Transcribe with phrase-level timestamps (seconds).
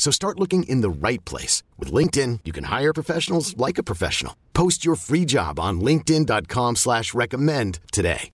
[0.00, 1.62] So start looking in the right place.
[1.78, 4.34] With LinkedIn, you can hire professionals like a professional.
[4.54, 8.30] Post your free job on linkedin.com slash recommend today.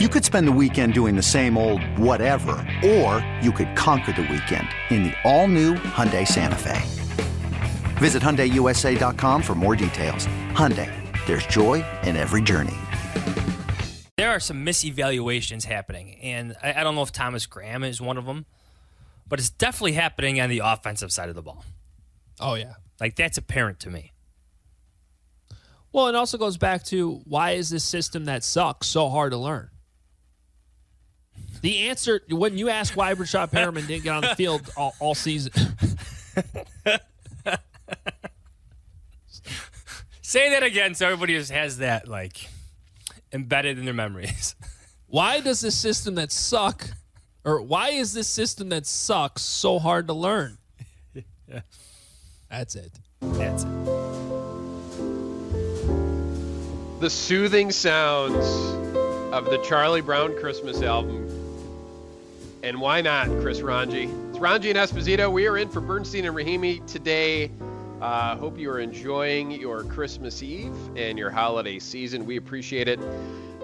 [0.00, 4.22] You could spend the weekend doing the same old whatever, or you could conquer the
[4.22, 6.82] weekend in the all-new Hyundai Santa Fe.
[7.98, 10.26] Visit HyundaiUSA.com for more details.
[10.50, 10.90] Hyundai,
[11.28, 12.74] there's joy in every journey.
[14.16, 18.16] There are some misevaluations happening, and I, I don't know if Thomas Graham is one
[18.16, 18.46] of them,
[19.28, 21.64] but it's definitely happening on the offensive side of the ball.
[22.40, 22.74] Oh yeah.
[23.00, 24.12] Like that's apparent to me.
[25.92, 29.38] Well, it also goes back to why is this system that sucks so hard to
[29.38, 29.70] learn?
[31.62, 35.14] The answer when you ask why Breshad Perriman didn't get on the field all, all
[35.14, 35.52] season.
[40.20, 42.46] Say that again so everybody just has that like
[43.32, 44.54] embedded in their memories.
[45.06, 46.90] why does this system that suck
[47.46, 50.58] or why is this system that sucks so hard to learn?
[51.14, 51.60] yeah.
[52.50, 52.92] That's it.
[53.20, 53.68] That's it.
[57.00, 58.44] The soothing sounds
[59.32, 61.28] of the Charlie Brown Christmas album.
[62.62, 64.10] And why not, Chris Rongey?
[64.30, 65.30] It's Rongey and Esposito.
[65.30, 67.52] We are in for Bernstein and Rahimi today.
[68.00, 72.26] Uh, hope you are enjoying your Christmas Eve and your holiday season.
[72.26, 72.98] We appreciate it.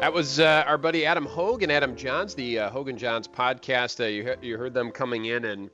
[0.03, 3.29] That was uh, our buddy Adam Hoge and Adam Jahns, the uh, Hoge and Jahns
[3.29, 4.01] podcast.
[4.01, 5.71] Uh, you, you heard them coming in, and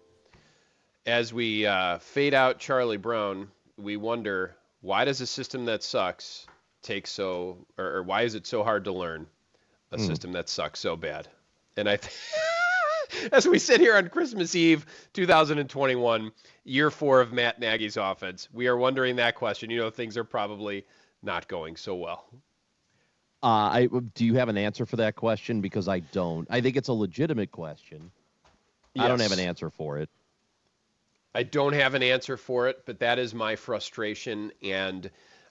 [1.06, 3.48] as we uh, fade out Charlie Brown,
[3.78, 6.46] we wonder why does a system that sucks
[6.82, 9.26] take so, or, or why is it so hard to learn
[9.92, 10.06] a mm.
[10.06, 11.26] system that sucks so bad?
[11.78, 11.96] And I.
[11.96, 12.12] Th-
[13.32, 16.32] as we sit here on Christmas Eve 2021,
[16.64, 19.70] year four of Matt Nagy's offense, we are wondering that question.
[19.70, 20.84] You know, things are probably
[21.22, 22.26] not going so well.
[23.42, 25.60] Uh, I do you have an answer for that question?
[25.60, 26.48] Because I don't.
[26.50, 28.10] I think it's a legitimate question.
[28.94, 29.04] Yes.
[29.04, 30.08] I don't have an answer for it.
[31.34, 35.08] I don't have an answer for it, but that is my frustration, and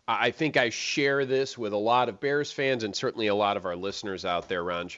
[0.08, 3.58] I think I share this with a lot of Bears fans and certainly a lot
[3.58, 4.98] of our listeners out there, Ranj,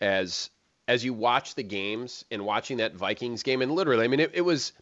[0.00, 0.50] as
[0.88, 4.32] as you watch the games and watching that Vikings game, and literally, I mean, it,
[4.34, 4.72] it was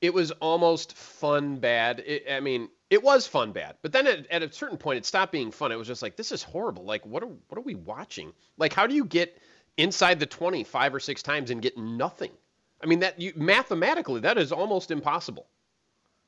[0.00, 2.00] it was almost fun bad.
[2.00, 5.06] It, I mean, it was fun bad, but then at, at, a certain point, it
[5.06, 5.72] stopped being fun.
[5.72, 6.84] It was just like this is horrible.
[6.84, 8.32] Like what are what are we watching?
[8.56, 9.38] Like how do you get
[9.76, 12.32] inside the 20 five or six times and get nothing?
[12.82, 15.46] I mean that you mathematically that is almost impossible.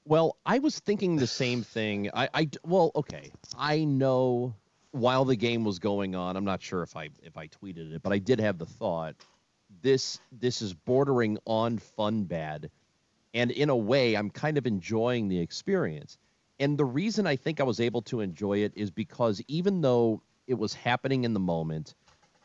[0.04, 2.10] Well, I was thinking the same thing.
[2.12, 4.54] I, I well, okay, I know
[4.92, 8.02] while the game was going on, I'm not sure if I if I tweeted it,
[8.02, 9.14] but I did have the thought
[9.82, 12.70] this this is bordering on fun bad
[13.34, 16.18] and in a way I'm kind of enjoying the experience.
[16.60, 20.22] And the reason I think I was able to enjoy it is because even though
[20.46, 21.94] it was happening in the moment,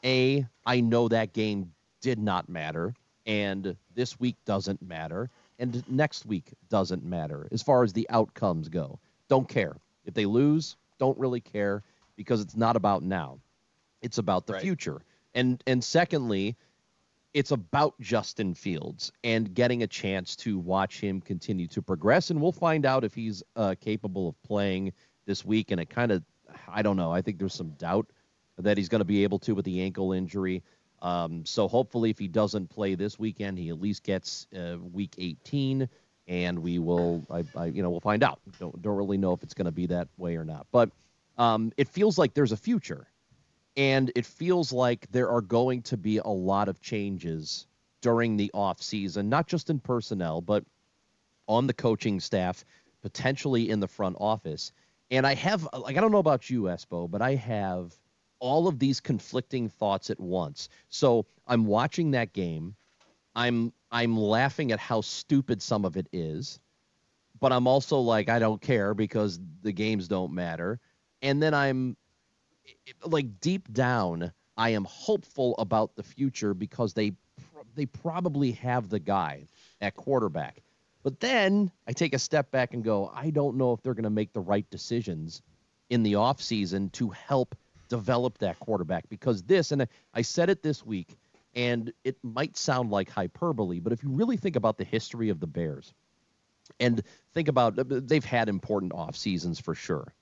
[0.06, 2.96] A, I know that game did not matter
[3.28, 8.70] and this week doesn't matter and next week doesn't matter as far as the outcomes
[8.70, 9.00] go.
[9.28, 9.76] Don't care.
[10.06, 11.84] If they lose, don't really care
[12.16, 13.40] because it's not about now.
[14.02, 14.62] It's about the right.
[14.62, 15.02] future.
[15.34, 16.56] And and secondly,
[17.36, 22.30] it's about Justin Fields and getting a chance to watch him continue to progress.
[22.30, 24.94] And we'll find out if he's uh, capable of playing
[25.26, 25.72] this week.
[25.72, 26.24] And it kind of,
[26.70, 27.12] I don't know.
[27.12, 28.08] I think there's some doubt
[28.58, 30.64] that he's going to be able to with the ankle injury.
[31.02, 35.16] Um, so hopefully, if he doesn't play this weekend, he at least gets uh, week
[35.18, 35.90] 18,
[36.30, 38.40] and we will, I, I, you know, we'll find out.
[38.62, 40.68] Don't don't really know if it's going to be that way or not.
[40.72, 40.90] But
[41.38, 43.08] um, it feels like there's a future,
[43.78, 47.68] and it feels like there are going to be a lot of changes
[48.02, 50.64] during the off season, not just in personnel, but
[51.48, 52.64] on the coaching staff,
[53.02, 54.72] potentially in the front office.
[55.12, 57.94] And I have, like, I don't know about you, Espo, but I have
[58.40, 60.70] all of these conflicting thoughts at once.
[60.90, 62.76] So I'm watching that game.
[63.36, 66.60] I'm I'm laughing at how stupid some of it is,
[67.40, 70.80] but I'm also like I don't care because the games don't matter
[71.22, 71.98] and then I'm
[73.06, 77.14] like deep down, I am hopeful about the future because they
[77.76, 79.48] they probably have the guy
[79.82, 80.62] at quarterback.
[81.04, 84.06] But then I take a step back and go, I don't know if they're going
[84.06, 85.42] to make the right decisions
[85.90, 87.56] in the offseason to help
[87.90, 91.16] develop that quarterback because this and I said it this week
[91.54, 95.40] and it might sound like hyperbole, but if you really think about the history of
[95.40, 95.94] the Bears
[96.80, 97.04] and
[97.34, 97.76] think about
[98.08, 100.14] they've had important off seasons for sure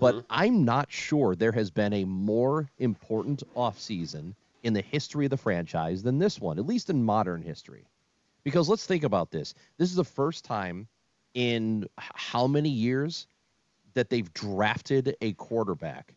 [0.00, 5.30] But I'm not sure there has been a more important offseason in the history of
[5.30, 7.84] the franchise than this one, at least in modern history.
[8.44, 9.54] Because let's think about this.
[9.78, 10.88] This is the first time
[11.34, 13.26] in how many years
[13.94, 16.14] that they've drafted a quarterback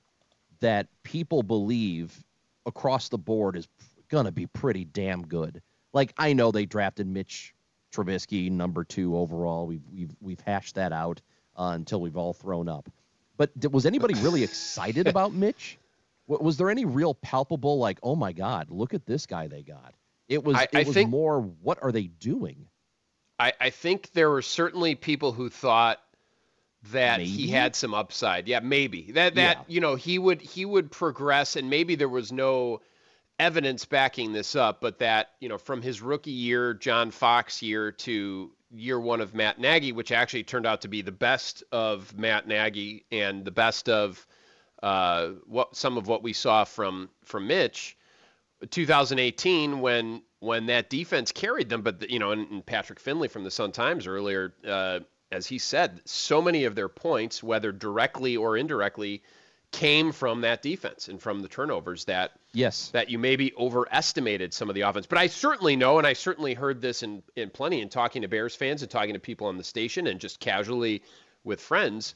[0.59, 2.23] that people believe
[2.65, 3.67] across the board is
[4.09, 5.61] going to be pretty damn good.
[5.93, 7.53] Like I know they drafted Mitch
[7.91, 9.67] Trubisky number 2 overall.
[9.67, 11.21] We've we've we've hashed that out
[11.57, 12.89] uh, until we've all thrown up.
[13.37, 15.77] But was anybody really excited about Mitch?
[16.27, 19.93] Was there any real palpable like, "Oh my god, look at this guy they got."
[20.27, 22.67] It was I- it I was think- more what are they doing?
[23.39, 25.99] I, I think there were certainly people who thought
[26.91, 28.47] that he had some upside.
[28.47, 29.63] Yeah, maybe that that Yeah.
[29.67, 32.81] you know he would he would progress, and maybe there was no
[33.39, 37.91] evidence backing this up, but that you know from his rookie year, John Fox year
[37.91, 42.17] to year one of Matt Nagy, which actually turned out to be the best of
[42.17, 44.25] Matt Nagy and the best of
[44.83, 47.97] uh, what some of what we saw from from Mitch.
[48.69, 53.27] 2018 when when that defense carried them, but the, you know, and, and Patrick Finley
[53.27, 54.99] from the Sun Times earlier, uh,
[55.31, 59.23] as he said, so many of their points, whether directly or indirectly,
[59.71, 62.89] came from that defense and from the turnovers that Yes.
[62.89, 65.05] that you maybe overestimated some of the offense.
[65.05, 68.27] But I certainly know, and I certainly heard this in, in plenty in talking to
[68.27, 71.03] Bears fans and talking to people on the station and just casually
[71.43, 72.15] with friends.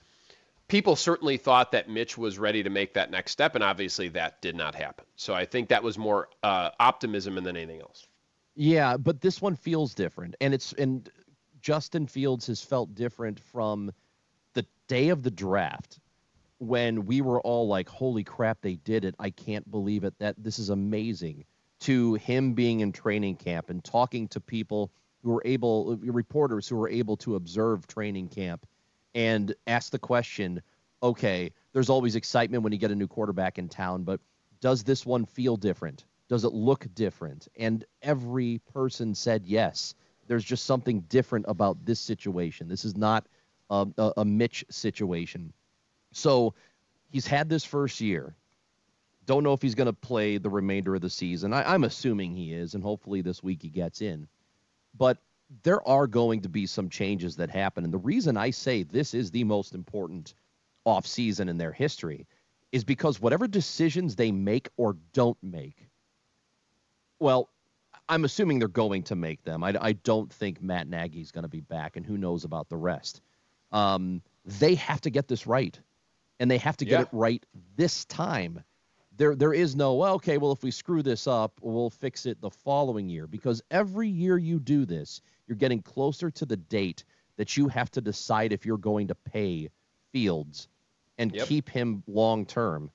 [0.68, 4.42] People certainly thought that Mitch was ready to make that next step, and obviously that
[4.42, 5.06] did not happen.
[5.18, 8.07] So I think that was more uh, optimism than anything else.
[8.56, 11.09] Yeah, but this one feels different, and it's and
[11.62, 13.92] Justin Fields has felt different from
[14.54, 16.00] the day of the draft
[16.62, 19.16] when we were all like, "Holy crap, they did it!
[19.19, 20.13] I can't believe it!
[20.19, 21.46] That this is amazing."
[21.81, 24.92] To him being in training camp and talking to people
[25.24, 28.68] who were able, reporters who were able to observe training camp
[29.16, 30.62] and ask the question,
[31.04, 34.19] okay, there's always excitement when you get a new quarterback in town, but
[34.60, 36.06] does this one feel different?
[36.30, 37.48] Does it look different?
[37.57, 39.96] And every person said yes.
[40.28, 42.68] There's just something different about this situation.
[42.68, 43.25] This is not
[43.69, 45.52] a, a, a Mitch situation.
[46.12, 46.54] So
[47.10, 48.36] he's had this first year.
[49.25, 51.54] Don't know if he's going to play the remainder of the season.
[51.54, 54.28] I, I'm assuming he is, and hopefully this week he gets in.
[54.98, 55.18] But
[55.63, 57.84] there are going to be some changes that happen.
[57.84, 60.34] And the reason I say this is the most important
[60.86, 62.25] offseason in their history
[62.72, 65.88] is because whatever decisions they make or don't make,
[67.19, 67.50] well,
[68.10, 69.64] I'm assuming they're going to make them.
[69.64, 72.78] I, I don't think Matt Nagy's going to be back, and who knows about the
[72.78, 73.22] rest.
[73.72, 75.80] Um, they have to get this right,
[76.42, 77.02] and they have to get Yeah.
[77.04, 77.46] it right
[77.76, 78.64] this time.
[79.16, 80.40] There, there is no well, okay.
[80.40, 83.28] Well, if we screw this up, we'll fix it the following year.
[83.28, 87.04] Because every year you do this, you're getting closer to the date
[87.38, 89.70] that you have to decide if you're going to pay
[90.12, 90.68] Fields
[91.20, 91.48] and Yep.
[91.48, 92.90] keep him long term.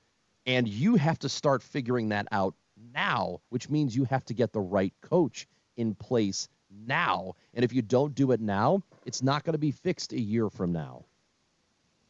[0.44, 2.54] And you have to start figuring that out
[2.92, 5.46] now, which means you have to get the right coach
[5.76, 7.34] in place now.
[7.54, 10.50] And if you don't do it now, it's not going to be fixed a year
[10.50, 11.04] from now.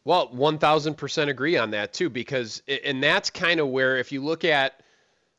[0.07, 4.45] Well, 1000% agree on that too, because, and that's kind of where, if you look
[4.45, 4.81] at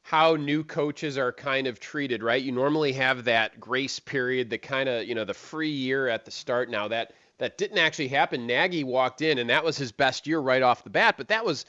[0.01, 2.43] how new coaches are kind of treated, right?
[2.43, 6.25] You normally have that grace period, the kind of, you know, the free year at
[6.25, 6.69] the start.
[6.69, 8.45] Now that, that didn't actually happen.
[8.45, 11.45] Nagy walked in and that was his best year right off the bat, but that
[11.45, 11.65] was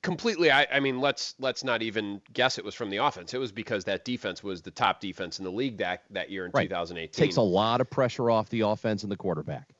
[0.00, 3.34] completely, I, I mean, let's, let's not even guess it was from the offense.
[3.34, 6.46] It was because that defense was the top defense in the league that, that year
[6.46, 6.64] in Right.
[6.70, 7.12] 2018.
[7.12, 9.75] Takes a lot of pressure off the offense and the quarterback.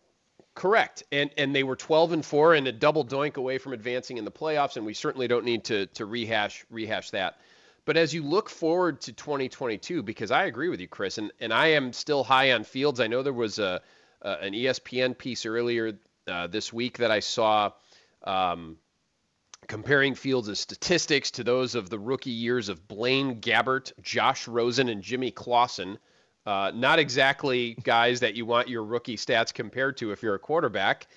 [0.56, 1.02] Correct.
[1.12, 4.24] And and they were 12 and 4 and a double doink away from advancing in
[4.24, 7.38] the playoffs and we certainly don't need to to rehash rehash that.
[7.84, 11.52] But as you look forward to 2022 because I agree with you Chris and and
[11.52, 13.00] I am still high on Fields.
[13.00, 13.82] I know there was a,
[14.22, 15.92] an ESPN piece earlier
[16.26, 17.72] uh, this week that I saw
[18.24, 18.78] um,
[19.68, 25.02] comparing Fields' statistics to those of the rookie years of Blaine Gabbert, Josh Rosen, and
[25.02, 25.98] Jimmy Clausen.
[26.46, 30.38] Uh, not exactly guys that you want your rookie stats compared to if you're a
[30.38, 31.08] quarterback.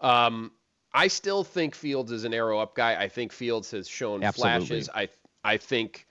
[0.00, 0.52] Um,
[0.92, 3.00] I still think Fields is an arrow up guy.
[3.00, 4.66] I think Fields has shown Absolutely.
[4.66, 4.90] flashes.
[4.94, 5.08] I
[5.42, 6.06] I think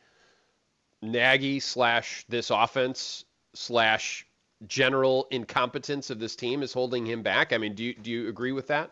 [1.02, 4.26] Nagy slash this offense slash
[4.68, 7.54] general incompetence of this team is holding him back.
[7.54, 8.92] I mean, do you do you agree with that?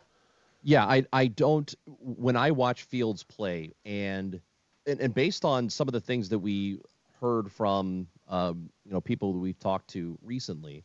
[0.61, 4.39] Yeah, I I don't when I watch Fields play and
[4.85, 6.79] and, and based on some of the things that we
[7.19, 10.83] heard from um, you know people that we've talked to recently,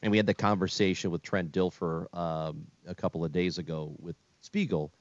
[0.00, 4.14] and we had the conversation with Trent Dilfer um, a couple of days ago with
[4.40, 4.92] Spiegel.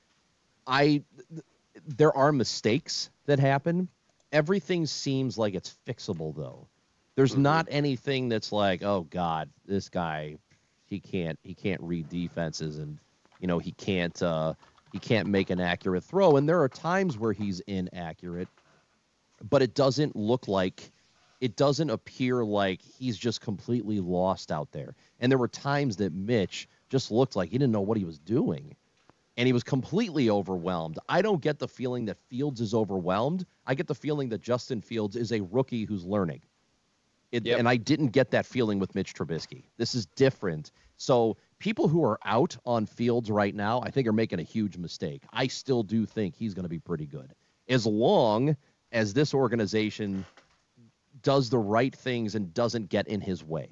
[0.65, 1.43] I th-
[1.85, 3.87] there are mistakes that happen.
[4.31, 6.67] Everything seems like it's fixable though.
[7.15, 10.37] There's not anything that's like, oh God, this guy,
[10.87, 12.97] he can't he can't read defenses and
[13.39, 14.55] you know he can't uh,
[14.91, 16.37] he can't make an accurate throw.
[16.37, 18.47] And there are times where he's inaccurate,
[19.47, 20.91] but it doesn't look like
[21.43, 24.95] it doesn't appear like he's just completely lost out there.
[25.19, 28.17] And there were times that Mitch just looked like he didn't know what he was
[28.17, 28.77] doing.
[29.35, 30.99] And he was completely overwhelmed.
[31.09, 33.45] I don't get the feeling that Fields is overwhelmed.
[33.67, 36.43] I get the feeling that Justin Fields is a rookie who's learning.
[37.33, 37.59] It, yep.
[37.59, 39.63] And I didn't get that feeling with Mitch Trubisky.
[39.75, 40.71] This is different.
[40.95, 44.77] So people who are out on Fields right now, I think are making a huge
[44.77, 45.23] mistake.
[45.33, 47.33] I still do think he's going to be pretty good.
[47.67, 48.55] As long
[48.93, 50.23] as this organization
[51.23, 53.69] does the right things and doesn't get in his way.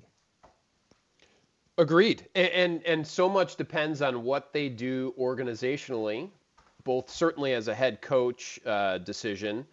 [1.78, 2.28] Agreed.
[2.36, 6.30] And, and and, so much depends on what they do organizationally,
[6.84, 9.66] both certainly as a head coach uh, decision,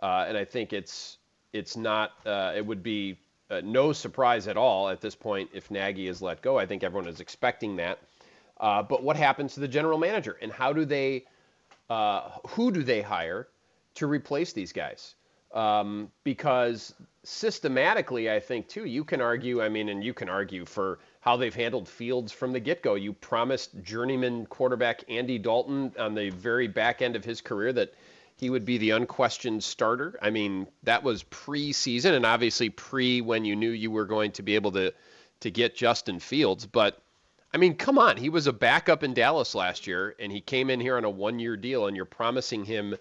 [0.00, 1.18] uh, and I think it's
[1.52, 3.18] it's not uh, it would be
[3.50, 6.56] uh, no surprise at all at this point if Nagy is let go.
[6.56, 7.98] I think everyone is expecting that.
[8.58, 11.24] Uh, but what happens to the general manager and how do they
[11.90, 13.48] uh, who do they hire
[13.94, 15.15] to replace these guys?
[15.54, 19.62] Um, because systematically, I think too, you can argue.
[19.62, 22.94] I mean, and you can argue for how they've handled Fields from the get-go.
[22.94, 27.94] You promised journeyman quarterback Andy Dalton on the very back end of his career that
[28.36, 30.18] he would be the unquestioned starter.
[30.20, 34.42] I mean, that was pre-season and obviously pre when you knew you were going to
[34.42, 34.92] be able to
[35.40, 37.02] to get Justin Fields, but
[37.52, 40.70] I mean, come on, he was a backup in Dallas last year and he came
[40.70, 42.96] in here on a one-year deal and you're promising him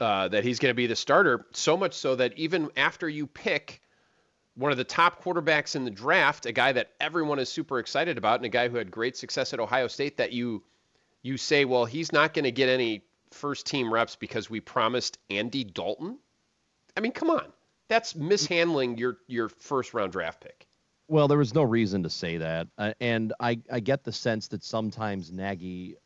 [0.00, 3.26] uh, that he's going to be the starter, so much so that even after you
[3.26, 3.80] pick
[4.54, 8.18] one of the top quarterbacks in the draft, a guy that everyone is super excited
[8.18, 10.62] about, and a guy who had great success at Ohio State, that you
[11.22, 15.18] you say, well, he's not going to get any first team reps because we promised
[15.28, 16.18] Andy Dalton.
[16.96, 17.52] I mean, come on,
[17.88, 20.66] that's mishandling your your first round draft pick.
[21.08, 24.48] Well, there was no reason to say that, uh, and I I get the sense
[24.48, 25.96] that sometimes Nagy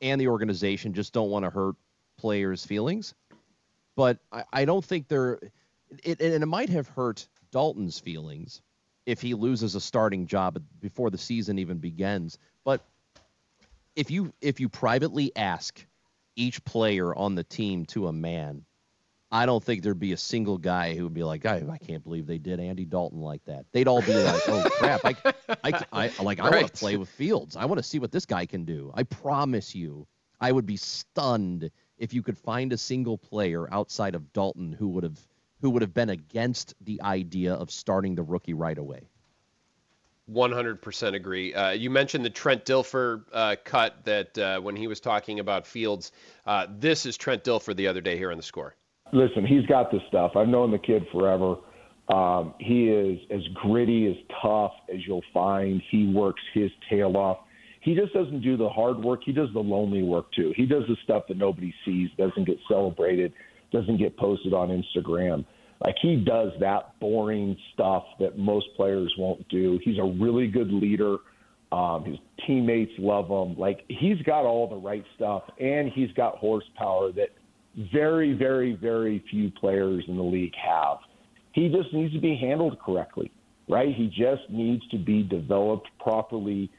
[0.00, 1.76] and the organization just don't want to hurt
[2.16, 3.14] players' feelings,
[3.96, 5.38] but I, I don't think they're.
[6.02, 8.62] It, and it might have hurt Dalton's feelings
[9.06, 12.38] if he loses a starting job before the season even begins.
[12.64, 12.80] But
[13.96, 15.84] if you if you privately ask
[16.36, 18.64] each player on the team to a man,
[19.30, 22.02] I don't think there'd be a single guy who would be like, I, I can't
[22.02, 23.66] believe they did Andy Dalton like that.
[23.72, 25.16] They'd all be like, oh crap, I,
[25.64, 26.62] I, I like I right.
[26.62, 27.56] want to play with Fields.
[27.56, 28.92] I want to see what this guy can do.
[28.94, 30.06] I promise you,
[30.40, 31.70] I would be stunned
[32.04, 35.18] if you could find a single player outside of Dalton who would have
[35.62, 39.08] who would have been against the idea of starting the rookie right away.
[40.30, 41.54] 100% agree.
[41.54, 45.66] Uh, you mentioned the Trent Dilfer uh, cut that uh, when he was talking about
[45.66, 46.12] Fields.
[46.44, 48.74] Uh, this is Trent Dilfer the other day here on the score.
[49.14, 50.32] Listen, he's got the stuff.
[50.36, 51.56] I've known the kid forever.
[52.08, 55.80] Um, he is as gritty, as tough as you'll find.
[55.90, 57.38] He works his tail off
[57.84, 59.20] he just doesn't do the hard work.
[59.24, 60.54] He does the lonely work too.
[60.56, 63.34] He does the stuff that nobody sees, doesn't get celebrated,
[63.72, 65.44] doesn't get posted on Instagram.
[65.84, 69.78] Like he does that boring stuff that most players won't do.
[69.84, 71.18] He's a really good leader.
[71.72, 73.58] Um, his teammates love him.
[73.58, 77.30] Like he's got all the right stuff, and he's got horsepower that
[77.92, 80.98] very, very, very few players in the league have.
[81.52, 83.30] He just needs to be handled correctly,
[83.68, 83.94] right?
[83.94, 86.70] He just needs to be developed properly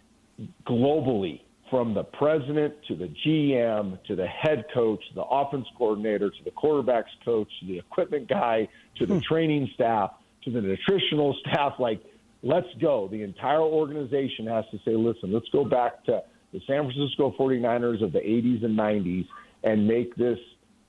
[0.67, 6.43] globally from the president to the GM to the head coach, the offense coordinator to
[6.43, 9.21] the quarterbacks coach to the equipment guy to the hmm.
[9.27, 10.11] training staff
[10.43, 11.73] to the nutritional staff.
[11.79, 12.01] Like,
[12.43, 13.07] let's go.
[13.11, 16.21] The entire organization has to say, listen, let's go back to
[16.53, 19.25] the San Francisco 49ers of the 80s and 90s
[19.63, 20.37] and make this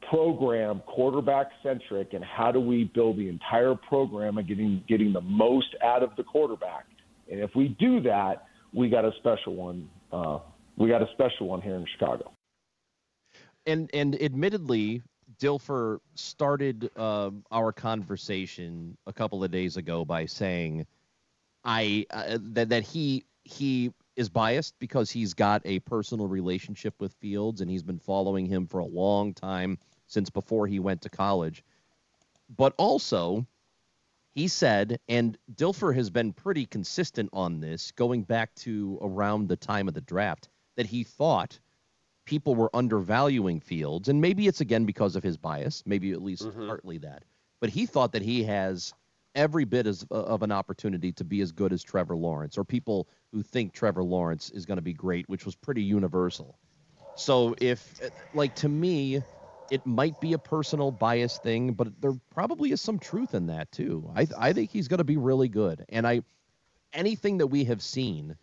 [0.09, 5.21] program quarterback centric and how do we build the entire program and getting getting the
[5.21, 6.87] most out of the quarterback.
[7.31, 9.89] And if we do that, we got a special one.
[10.13, 10.39] Uh,
[10.77, 12.31] we got a special one here in Chicago.
[13.65, 15.03] And and admittedly,
[15.41, 20.87] Dilfer started uh, our conversation a couple of days ago by saying,
[21.65, 27.13] "I uh, that that he he is biased because he's got a personal relationship with
[27.15, 31.09] Fields and he's been following him for a long time since before he went to
[31.09, 31.65] college,
[32.57, 33.47] but also."
[34.37, 39.57] He said, and Dilfer has been pretty consistent on this going back to around the
[39.57, 41.59] time of the draft, that he thought
[42.27, 44.11] people were undervaluing Fields.
[44.11, 46.67] And maybe it's again because of his bias, maybe at least mm-hmm.
[46.67, 47.23] partly that.
[47.63, 48.93] But he thought that he has
[49.35, 52.65] every bit as, uh, of an opportunity to be as good as Trevor Lawrence, or
[52.65, 56.59] people who think Trevor Lawrence is going to be great, which was pretty universal.
[57.15, 57.99] So if,
[58.35, 59.23] like, to me,
[59.71, 63.71] it might be a personal bias thing, but there probably is some truth in that
[63.73, 64.11] too.
[64.15, 66.23] I I think he's going to be really good, and I
[66.93, 68.37] anything that we have seen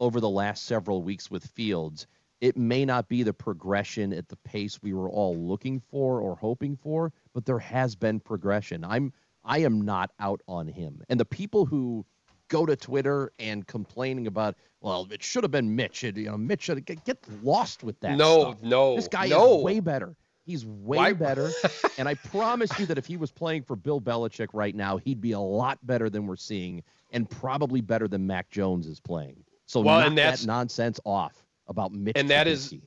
[0.00, 2.06] over the last several weeks with Fields
[2.40, 6.36] It may not be the progression at the pace we were all looking for or
[6.36, 8.84] hoping for, but there has been progression.
[8.84, 9.12] I'm
[9.44, 11.02] I am not out on him.
[11.08, 12.04] And the people who
[12.48, 16.04] go to Twitter and complaining about, well, it should have been Mitch.
[16.04, 18.16] It, you know, Mitch should get, get lost with that.
[18.16, 18.62] No, stuff.
[18.62, 19.58] no, This guy no.
[19.58, 20.14] is way better.
[20.44, 21.50] He's way Why- better.
[21.98, 25.20] and I promise you that if he was playing for Bill Belichick right now, he'd
[25.20, 26.82] be a lot better than we're seeing,
[27.12, 29.42] and probably better than Mac Jones is playing.
[29.66, 31.34] So Well, and that's- that nonsense off
[31.68, 32.16] about Mitch.
[32.16, 32.82] And that is- Trubisky.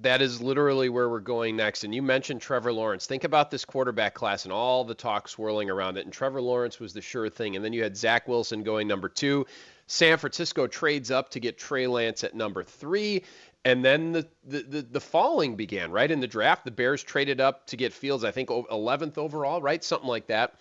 [0.00, 1.82] That is literally where we're going next.
[1.84, 3.06] And you mentioned Trevor Lawrence.
[3.06, 6.04] Think about this quarterback class and all the talk swirling around it.
[6.04, 7.56] And Trevor Lawrence was the sure thing.
[7.56, 9.46] And then you had Zach Wilson going number two.
[9.86, 13.24] San Francisco trades up to get Trey Lance at number three.
[13.66, 16.08] And then the, the, the, the falling began, right?
[16.08, 19.82] In the draft, the Bears traded up to get Fields, I think 11th overall, right?
[19.82, 20.54] Something like that.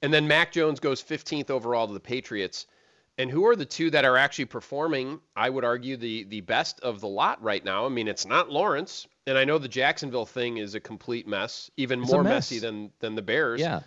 [0.00, 2.66] And then Mac Jones goes 15th overall to the Patriots.
[3.18, 5.20] And who are the two that are actually performing?
[5.36, 7.84] I would argue the the best of the lot right now.
[7.84, 11.70] I mean, it's not Lawrence, and I know the Jacksonville thing is a complete mess,
[11.76, 12.50] even It's more mess.
[12.50, 13.60] messy than than the Bears.
[13.60, 13.80] Yeah.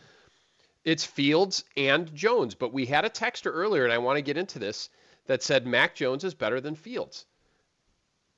[0.83, 4.37] It's Fields and Jones, but we had a texter earlier, and I want to get
[4.37, 4.89] into this
[5.27, 7.25] that said Mac Jones is better than Fields.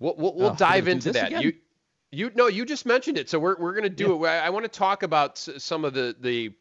[0.01, 1.27] We'll we'll, we'll Oh, dive into that.
[1.27, 1.41] again?
[1.41, 1.53] You
[2.11, 4.27] you no, you just mentioned it, so we're we're gonna do it.
[4.27, 6.53] I, I want to talk about some of the the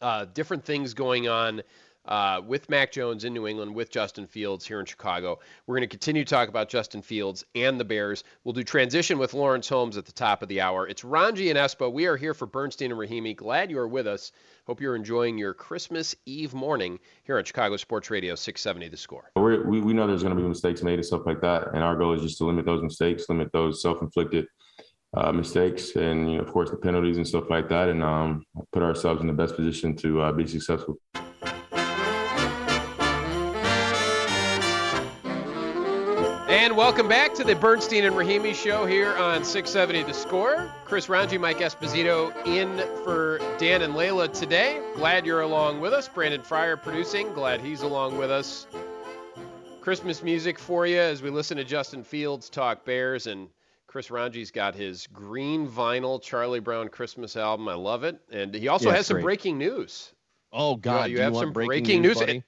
[0.00, 1.62] uh, different things going on
[2.06, 5.38] uh, with Mac Jones in New England, with Justin Fields here in Chicago.
[5.66, 8.24] We're going to continue to talk about Justin Fields and the Bears.
[8.42, 10.88] We'll do transition with Lawrence Holmes at the top of the hour.
[10.88, 11.92] It's Rongey and Espo.
[11.92, 13.36] We are here for Bernstein and Rahimi.
[13.36, 14.32] Glad you are with us.
[14.64, 19.32] Hope you're enjoying your Christmas Eve morning here on Chicago Sports Radio 670 The Score.
[19.34, 21.82] We're, we we know there's going to be mistakes made and stuff like that, and
[21.82, 24.46] our goal is just to limit those mistakes, limit those self-inflicted
[25.16, 28.44] uh, mistakes, and you know, of course, the penalties and stuff like that, and um,
[28.72, 30.96] put ourselves in the best position to uh, be successful.
[36.72, 40.72] And welcome back to the Bernstein and Rahimi show here on 670 The Score.
[40.86, 44.80] Chris Rongey, Mike Esposito in for Dan and Leila today.
[44.94, 46.08] Glad you're along with us.
[46.08, 47.30] Brandon Fryer producing.
[47.34, 48.66] Glad he's along with us.
[49.82, 53.48] Christmas music for you as we listen to Justin Fields talk Bears and
[53.86, 57.68] Chris Rongey's got his green vinyl Charlie Brown Christmas album.
[57.68, 58.18] I love it.
[58.32, 59.24] And he also Yeah, has some great.
[59.24, 60.14] breaking news.
[60.54, 62.42] Oh God, you do have want some breaking, breaking news, news?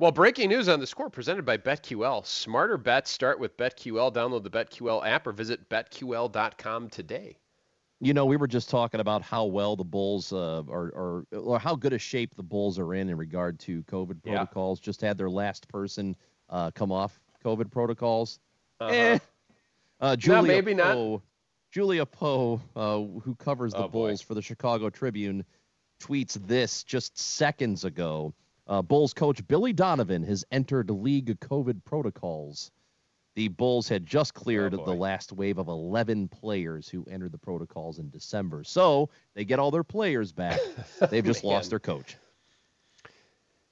[0.00, 2.24] Well, breaking news on the score presented by BetQL.
[2.24, 4.10] Smarter bets start with BetQL.
[4.14, 7.36] Download the BetQL app or visit betql.com today.
[8.00, 11.58] You know, we were just talking about how well the Bulls uh, are, are, or
[11.58, 14.36] how good a shape the Bulls are in in regard to COVID Yeah.
[14.38, 14.80] protocols.
[14.80, 16.16] Just had their last person
[16.48, 18.38] uh, come off COVID protocols.
[18.80, 18.90] Uh-huh.
[18.90, 19.18] Eh.
[20.00, 20.94] Uh, Julia maybe not.
[20.94, 21.22] Poe,
[21.70, 24.08] Julia Poe, uh, who covers the Oh, boy.
[24.08, 25.44] Bulls for the Chicago Tribune,
[26.00, 28.32] tweets this just seconds ago.
[28.70, 32.70] Uh, Bulls coach Billy Donovan has entered league COVID protocols.
[33.34, 37.38] The Bulls had just cleared Oh, the last wave of 11 players who entered the
[37.38, 38.62] protocols in December.
[38.62, 40.60] So they get all their players back.
[41.10, 42.16] They've just lost their coach.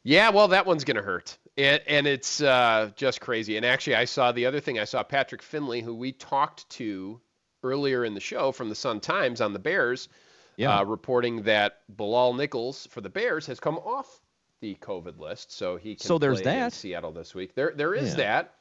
[0.03, 1.39] Yeah, well, that one's going to hurt.
[1.57, 3.57] And, and it's uh, just crazy.
[3.57, 4.81] And actually, I saw the other thing.
[4.81, 7.21] I saw Patrick Finley, who we talked to
[7.63, 10.09] earlier in the show from the Sun Times on the Bears,
[10.57, 10.79] Yeah.
[10.79, 14.21] uh, reporting that Bilal Nichols for the Bears has come off
[14.61, 16.73] the COVID list, so he can So there's play in that.
[16.73, 17.55] Seattle this week.
[17.55, 18.17] There, there is Yeah.
[18.17, 18.55] that.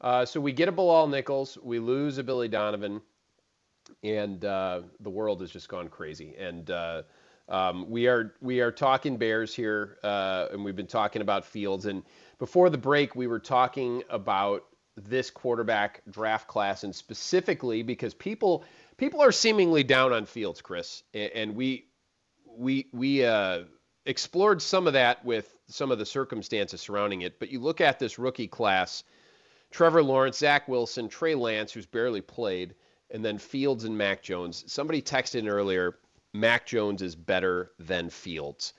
[0.00, 3.02] Uh, so we get a Bilal Nichols, we lose a Billy Donovan,
[4.02, 6.34] and uh, the world has just gone crazy.
[6.38, 7.02] And uh,
[7.48, 11.84] um, we are we are talking Bears here, uh, and we've been talking about Fields.
[11.86, 12.02] And
[12.38, 14.64] before the break, we were talking about
[14.96, 18.64] this quarterback draft class, and specifically because people
[18.96, 21.86] people are seemingly down on Fields, Chris, and, and we
[22.46, 23.64] we we uh,
[24.06, 27.38] explored some of that with some of the circumstances surrounding it.
[27.38, 29.04] But you look at this rookie class.
[29.70, 32.74] Trevor Lawrence, Zach Wilson, Trey Lance, who's barely played,
[33.10, 34.64] and then Fields and Mac Jones.
[34.66, 35.96] Somebody texted in earlier,
[36.32, 38.72] Mac Jones is better than Fields.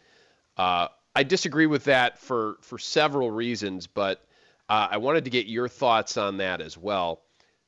[0.58, 4.26] Uh, I disagree with that for for several reasons, but
[4.70, 7.22] uh, I wanted to get your thoughts on that as well.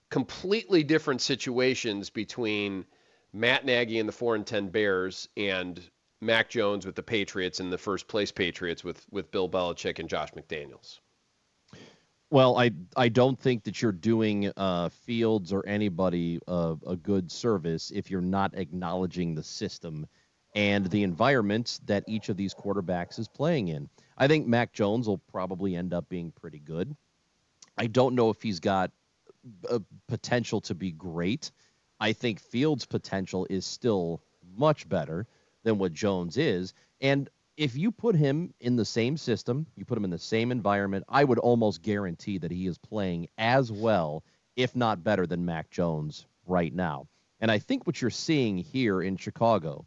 [0.10, 2.86] Completely different situations between
[3.34, 5.82] Matt Nagy and the four and ten Bears and
[6.24, 10.10] Mac Jones with the Patriots and the first place Patriots with with Bill Belichick and
[10.10, 11.00] Josh McDaniels.
[12.30, 17.32] Well, I I don't think that you're doing uh, Fields or anybody uh, a good
[17.32, 20.08] service if you're not acknowledging the system
[20.56, 23.90] and the environment that each of these quarterbacks is playing in.
[24.18, 26.96] I think Mac Jones will probably end up being pretty good.
[27.78, 28.92] I don't know if he's got
[29.70, 31.52] a potential to be great.
[32.00, 34.22] I think Fields' potential is still
[34.56, 35.28] much better
[35.64, 36.74] than what Jones is.
[37.02, 40.52] And if you put him in the same system, you put him in the same
[40.52, 44.24] environment, I would almost guarantee that he is playing as well
[44.56, 47.08] if not better than Mac Jones right now.
[47.40, 49.86] And I think what you're seeing here in Chicago,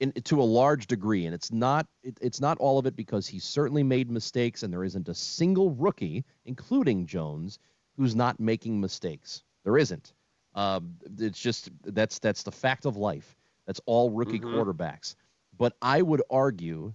[0.00, 3.26] in, to a large degree, and it's not it, it's not all of it because
[3.26, 7.58] he certainly made mistakes, and there isn't a single rookie, including Jones,
[7.96, 9.42] who's not making mistakes.
[9.64, 10.14] There isn't.
[10.54, 13.36] Um, it's just that's that's the fact of life.
[13.66, 14.54] That's all rookie mm-hmm.
[14.54, 15.14] quarterbacks.
[15.56, 16.94] But I would argue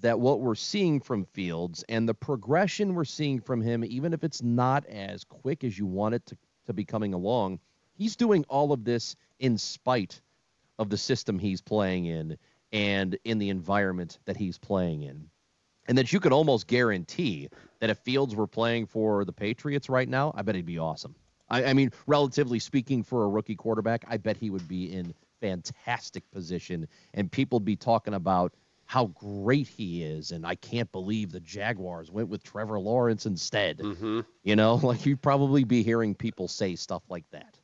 [0.00, 4.24] that what we're seeing from Fields and the progression we're seeing from him, even if
[4.24, 7.60] it's not as quick as you want it to, to be coming along,
[7.94, 10.20] he's doing all of this in spite
[10.78, 12.36] of the system he's playing in
[12.72, 15.30] and in the environment that he's playing in.
[15.88, 17.48] And that you could almost guarantee
[17.78, 21.14] that if Fields were playing for the Patriots right now, I bet he'd be awesome.
[21.48, 25.14] I, I mean, relatively speaking, for a rookie quarterback, I bet he would be in
[25.40, 28.52] fantastic position, and people be talking about
[28.86, 33.78] how great he is, and I can't believe the Jaguars went with Trevor Lawrence instead.
[33.78, 34.20] Mm-hmm.
[34.44, 37.58] You know, like you'd probably be hearing people say stuff like that.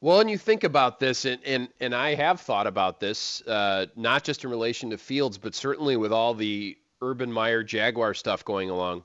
[0.00, 3.86] Well, and you think about this, and and, and I have thought about this, uh,
[3.96, 8.44] not just in relation to Fields, but certainly with all the Urban Meyer Jaguar stuff
[8.44, 9.04] going along.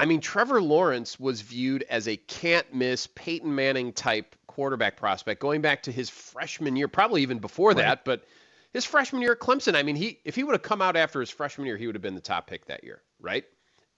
[0.00, 5.40] I mean, Trevor Lawrence was viewed as a can't miss Peyton Manning type quarterback prospect
[5.40, 7.76] going back to his freshman year, probably even before right.
[7.76, 8.24] that, but
[8.72, 11.20] his freshman year at Clemson, I mean, he if he would have come out after
[11.20, 13.44] his freshman year, he would have been the top pick that year, right?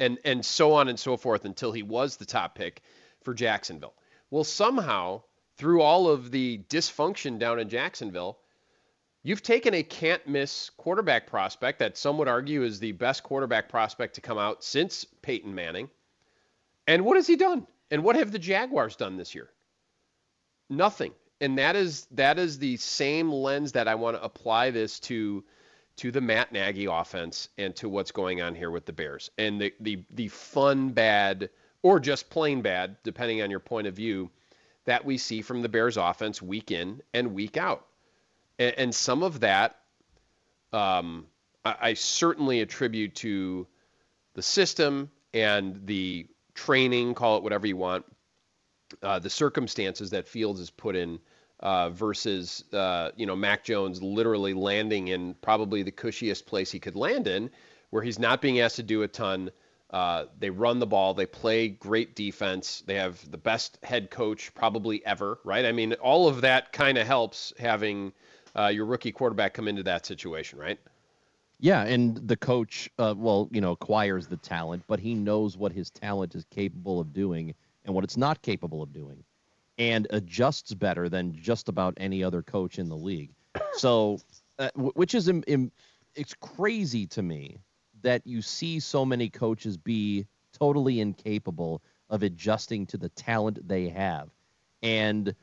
[0.01, 2.83] And and so on and so forth until he was the top pick
[3.23, 3.95] for Jacksonville.
[4.31, 5.23] Well, somehow
[5.57, 8.39] through all of the dysfunction down in Jacksonville,
[9.23, 13.71] you've taken a can't miss quarterback prospect that some would argue is the best quarterback
[13.71, 15.89] prospect to come out since Peyton Manning.
[16.87, 17.67] And what has he done?
[17.91, 19.49] And what have the Jaguars done this year?
[20.71, 21.13] Nothing.
[21.41, 25.45] And that is that is the same lens that I want to apply this to
[25.97, 29.31] to the Matt Nagy offense and to what's going on here with the Bears.
[29.37, 31.51] And the the the fun bad
[31.83, 34.31] or just plain bad depending on your point of view
[34.85, 37.87] that we see from the Bears offense week in and week out.
[38.59, 39.77] And, and some of that
[40.73, 41.27] um,
[41.65, 43.67] I, I certainly attribute to
[44.35, 48.05] the system and the training call it whatever you want
[49.03, 51.19] uh, the circumstances that Fields is put in
[51.61, 56.79] uh, versus uh, you know Mac Jones literally landing in probably the cushiest place he
[56.79, 57.51] could land in,
[57.91, 59.51] where he's not being asked to do a ton.
[59.91, 61.15] Uh, they run the ball.
[61.15, 62.83] They play great defense.
[62.87, 65.65] They have the best head coach probably ever, right?
[65.65, 68.13] I mean, all of that kind of helps having
[68.57, 70.79] uh, your rookie quarterback come into that situation, right?
[71.59, 75.91] Yeah, and the coach, well, you know, acquires the talent, but he knows what his
[75.91, 77.55] talent is capable of doing
[77.91, 79.25] and what it's not capable of doing
[79.79, 83.33] and adjusts better than just about any other coach in the league.
[83.73, 84.21] So,
[84.61, 85.73] uh, which is Im- Im-
[86.15, 87.59] it's crazy to me
[88.03, 90.27] that you see so many coaches be
[90.57, 94.29] totally incapable of adjusting to the talent they have.
[94.83, 95.35] And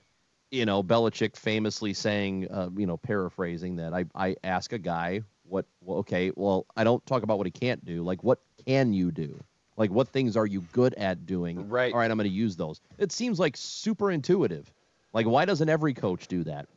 [0.49, 5.21] you know, Belichick famously saying, uh, you know, paraphrasing that I, I ask a guy
[5.43, 8.03] what, well, okay, well, I don't talk about what he can't do.
[8.03, 9.43] Like, what can you do?
[9.77, 11.69] Like, what things are you good at doing?
[11.69, 11.93] Right.
[11.93, 12.81] All right, I'm going to use those.
[12.97, 14.71] It seems like super intuitive.
[15.13, 16.67] Like, why doesn't every coach do that?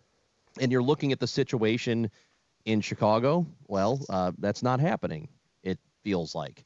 [0.61, 2.11] And you're looking at the situation
[2.67, 3.47] in Chicago.
[3.69, 5.29] Well, uh, that's not happening.
[5.63, 6.65] It feels like.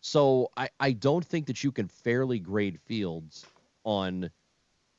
[0.00, 3.44] So I, I don't think that you can fairly grade Fields
[3.84, 4.30] on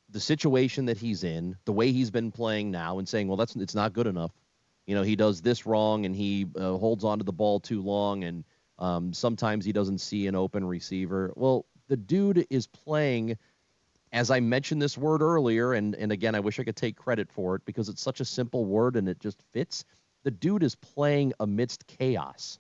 [0.10, 3.56] the situation that he's in, the way he's been playing now, and saying, well, that's
[3.56, 4.32] it's not good enough.
[4.86, 7.82] You know, he does this wrong and he uh, holds on to the ball too
[7.82, 8.43] long and
[8.80, 11.32] um, sometimes he doesn't see an open receiver.
[11.36, 13.38] Well, the dude is playing,
[14.12, 17.32] as I mentioned this word earlier, and, and again, I wish I could take credit
[17.32, 19.86] for it because it's such a simple word and it just fits.
[20.24, 22.60] The dude is playing amidst chaos.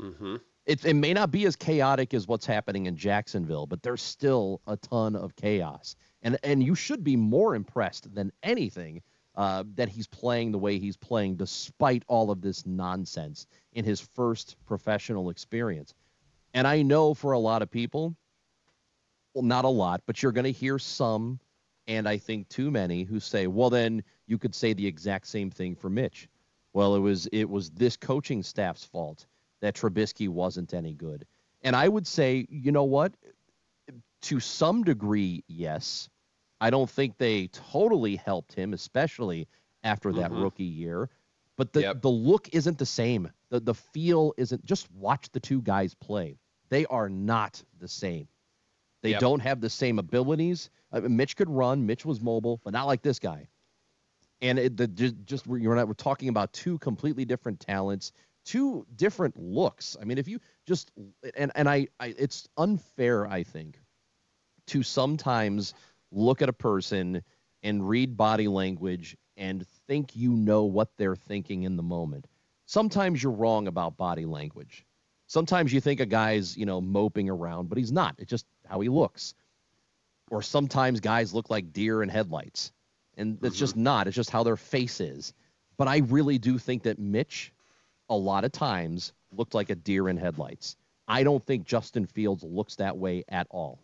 [0.00, 0.36] Mm-hmm.
[0.64, 4.60] It, it may not be as chaotic as what's happening in Jacksonville, but there's still
[4.66, 5.96] a ton of chaos.
[6.22, 9.02] And, and you should be more impressed than anything
[9.34, 14.00] uh, that he's playing the way he's playing despite all of this nonsense in his
[14.00, 15.94] first professional experience.
[16.54, 18.14] And I know for a lot of people,
[19.34, 21.40] well, not a lot, but you're going to hear some,
[21.86, 25.50] and I think too many, who say, well, then you could say the exact same
[25.50, 26.28] thing for Mitch.
[26.74, 29.26] Well, it was it was this coaching staff's fault
[29.60, 31.26] that Trubisky wasn't any good.
[31.62, 33.14] And I would say, you know what?
[34.22, 36.08] To some degree, yes.
[36.62, 39.48] I don't think they totally helped him, especially
[39.82, 40.42] after that mm-hmm.
[40.42, 41.10] rookie year.
[41.56, 42.02] But the, yep.
[42.02, 43.30] the look isn't the same.
[43.50, 46.38] The the feel isn't just watch the two guys play.
[46.68, 48.28] They are not the same.
[49.02, 49.20] They yep.
[49.20, 50.70] don't have the same abilities.
[50.92, 51.84] I mean, Mitch could run.
[51.84, 53.48] Mitch was mobile, but not like this guy.
[54.40, 58.12] And it, the, just, you're not, we're talking about two completely different talents,
[58.44, 59.96] two different looks.
[60.00, 60.92] I mean, if you just
[61.36, 63.80] and and I, I it's unfair, I think,
[64.68, 65.74] to sometimes
[66.12, 67.22] look at a person
[67.62, 72.26] and read body language and think you know what they're thinking in the moment.
[72.66, 74.86] Sometimes you're wrong about body language.
[75.26, 78.14] Sometimes you think a guy's, you know, moping around, but he's not.
[78.18, 79.34] It's just how he looks.
[80.30, 82.72] Or sometimes guys look like deer in headlights.
[83.16, 83.84] And it's just mm-hmm.
[83.84, 84.06] not.
[84.06, 85.32] It's just how their face is.
[85.76, 87.52] But I really do think that Mitch,
[88.08, 90.76] a lot of times, looked like a deer in headlights.
[91.08, 93.80] I don't think Justin Fields looks that way at all.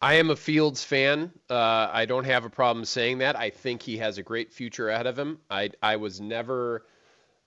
[0.00, 1.32] I am a Fields fan.
[1.50, 3.36] Uh, I don't have a problem saying that.
[3.36, 5.38] I think he has a great future ahead of him.
[5.50, 6.86] I I was never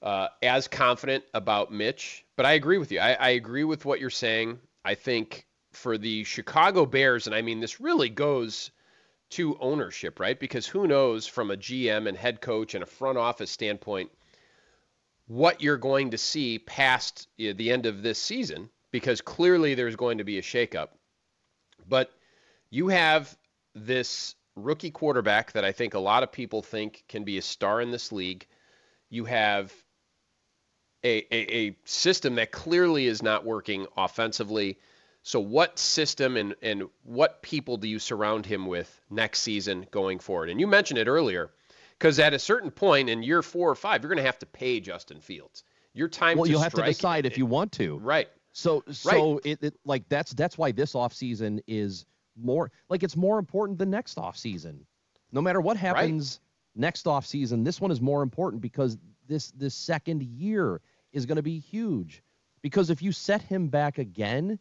[0.01, 2.99] uh, as confident about Mitch, but I agree with you.
[2.99, 4.59] I, I agree with what you're saying.
[4.83, 8.71] I think for the Chicago Bears, and I mean this really goes
[9.31, 10.37] to ownership, right?
[10.37, 14.11] Because who knows from a GM and head coach and a front office standpoint
[15.27, 19.95] what you're going to see past know, the end of this season, because clearly there's
[19.95, 20.89] going to be a shakeup.
[21.87, 22.11] But
[22.71, 23.37] you have
[23.75, 27.81] this rookie quarterback that I think a lot of people think can be a star
[27.81, 28.47] in this league.
[29.09, 29.71] You have
[31.03, 34.79] a, a, a system that clearly is not working offensively.
[35.23, 40.19] So, what system and, and what people do you surround him with next season going
[40.19, 40.49] forward?
[40.49, 41.51] And you mentioned it earlier,
[41.99, 44.47] because at a certain point in year four or five, you're going to have to
[44.47, 45.63] pay Justin Fields.
[45.93, 46.37] Your time.
[46.37, 47.97] Well, you'll have to decide if you want to.
[47.97, 48.29] Right.
[48.53, 53.39] So so it, it like that's that's why this offseason is more like it's more
[53.39, 54.79] important than next offseason.
[55.31, 56.39] No matter what happens
[56.75, 60.81] next offseason, this one is more important because this this second year
[61.13, 62.23] is going to be huge.
[62.61, 64.59] Because if you set him back again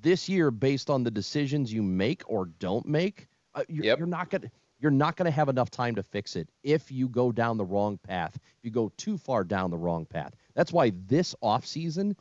[0.00, 3.98] this year based on the decisions you make or don't make, uh, you're, Yep.
[3.98, 6.90] you're not going to you're not going to have enough time to fix it if
[6.90, 8.34] you go down the wrong path.
[8.34, 10.34] If you go too far down the wrong path.
[10.54, 12.16] That's why this offseason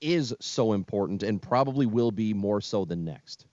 [0.00, 3.46] is so important and probably will be more so than next.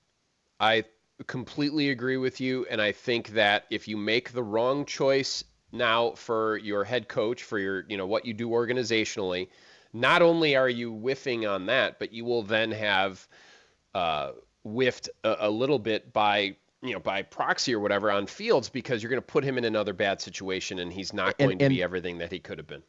[0.59, 0.85] I
[1.27, 2.65] completely agree with you.
[2.69, 7.43] And I think that if you make the wrong choice now for your head coach,
[7.43, 9.49] for your, you know, what you do organizationally,
[9.93, 13.27] not only are you whiffing on that, but you will then have
[13.93, 14.31] uh,
[14.63, 19.01] whiffed a, a little bit by, you know, by proxy or whatever on Fields because
[19.01, 21.69] you're going to put him in another bad situation and he's not And- going to
[21.69, 22.83] be everything that he could have been.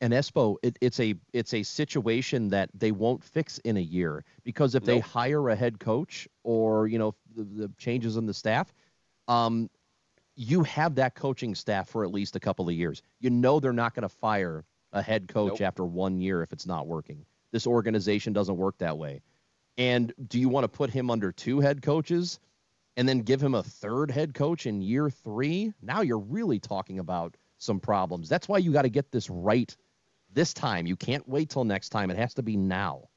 [0.00, 4.24] And Espo, it, it's a it's a situation that they won't fix in a year
[4.44, 8.34] because if they hire a head coach or you know the, the changes in the
[8.34, 8.74] staff,
[9.26, 9.70] um,
[10.34, 13.02] you have that coaching staff for at least a couple of years.
[13.20, 15.62] You know they're not going to fire a head coach Nope.
[15.62, 17.24] after one year if it's not working.
[17.52, 19.22] This organization doesn't work that way.
[19.78, 22.38] And do you want to put him under two head coaches
[22.96, 25.72] and then give him a third head coach in year three?
[25.82, 28.28] Now you're really talking about some problems.
[28.28, 29.74] That's why you got to get this right
[30.36, 30.86] this time.
[30.86, 32.10] You can't wait till next time.
[32.12, 33.08] It has to be now.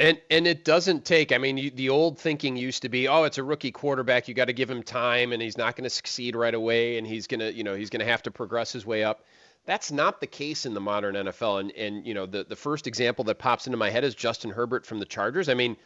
[0.00, 1.30] And and it doesn't take.
[1.30, 4.26] I mean, you, the old thinking used to be, oh, it's a rookie quarterback.
[4.26, 7.06] You got to give him time, and he's not going to succeed right away, and
[7.06, 9.22] he's gonna, you know, he's gonna have to progress his way up.
[9.66, 11.60] That's not the case in the modern NFL.
[11.60, 14.50] And and you know, the the first example that pops into my head is Justin
[14.50, 15.48] Herbert from the Chargers.
[15.48, 15.76] I mean,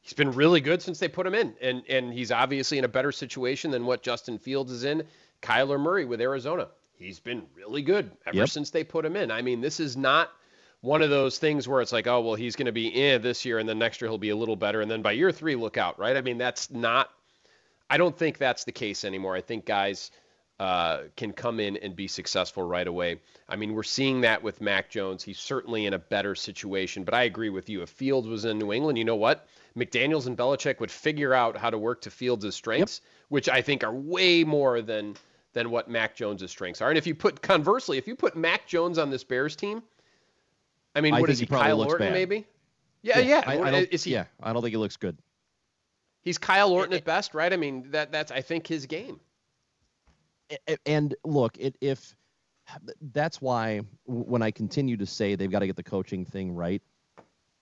[0.00, 2.88] he's been really good since they put him in, and and he's obviously in a
[2.88, 5.04] better situation than what Justin Fields is in.
[5.40, 6.68] Kyler Murray with Arizona,
[7.02, 8.48] he's been really good ever Yep.
[8.48, 9.30] since they put him in.
[9.30, 10.30] I mean, this is not
[10.80, 13.44] one of those things where it's like, oh, well, he's going to be eh this
[13.44, 15.54] year, and then next year he'll be a little better, and then by year three,
[15.54, 16.16] look out, right?
[16.16, 17.10] I mean, that's not.
[17.90, 19.36] I don't think that's the case anymore.
[19.36, 20.10] I think guys
[20.58, 23.20] uh, can come in and be successful right away.
[23.48, 25.22] I mean, we're seeing that with Mac Jones.
[25.22, 27.82] He's certainly in a better situation, but I agree with you.
[27.82, 29.46] If Fields was in New England, you know what?
[29.76, 33.82] McDaniels and Belichick would figure out how to work to Fields' strengths, which I think
[33.82, 35.16] are way more than
[35.52, 36.88] than what Mac Jones' strengths are.
[36.88, 39.82] And if you put conversely, if you put Mac Jones on this Bears team,
[40.94, 41.48] I mean, I what think is he he?
[41.48, 42.12] probably Kyle looks Orton, bad.
[42.14, 42.46] maybe?
[43.02, 43.42] Yeah, yeah.
[43.46, 44.12] I, What- I don't, is he?
[44.12, 45.16] yeah, I don't think he looks good.
[46.22, 47.52] He's Kyle Orton at best, right?
[47.52, 49.18] I mean, that that's I think his game.
[50.50, 52.14] A- a- And look, it, if
[53.12, 56.80] that's why when I continue to say they've got to get the coaching thing right,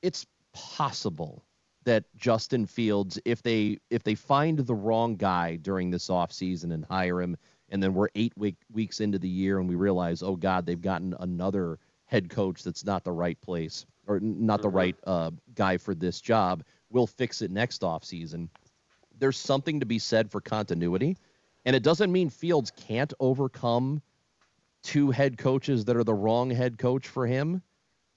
[0.03, 1.45] it's possible
[1.85, 6.85] that Justin Fields, if they if they find the wrong guy during this offseason and
[6.85, 7.37] hire him,
[7.71, 10.81] and then we're eight week, weeks into the year and we realize, oh God, they've
[10.81, 15.77] gotten another head coach that's not the right place or not the right uh, guy
[15.77, 18.49] for this job, we'll fix it next offseason.
[19.19, 21.17] There's something to be said for continuity.
[21.65, 24.03] And it doesn't mean Fields can't overcome
[24.83, 27.63] two head coaches that are the wrong head coach for him.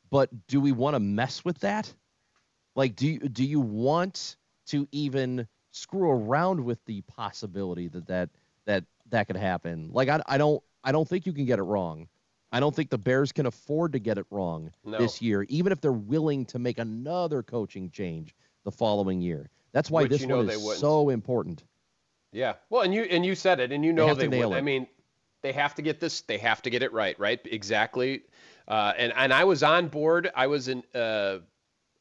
[0.09, 1.93] But do we want to mess with that?
[2.75, 4.37] Like, do you, do you want
[4.67, 8.29] to even screw around with the possibility that that
[8.65, 9.89] that that could happen?
[9.91, 12.07] Like, I, I don't I don't think you can get it wrong.
[12.51, 14.99] I don't think the Bears can afford to get it wrong No.
[14.99, 19.49] this year, even if they're willing to make another coaching change the following year.
[19.71, 21.63] That's why Which this you know one they is so important.
[22.31, 22.53] Yeah.
[22.69, 24.51] Well, and you and you said it, and you know have they, would.
[24.51, 24.53] it.
[24.53, 24.87] I mean,
[25.41, 26.21] they have to get this.
[26.21, 27.17] They have to get it right.
[27.19, 27.39] Right.
[27.45, 28.23] Exactly.
[28.67, 30.31] Uh, and and I was on board.
[30.35, 31.39] I was in, uh,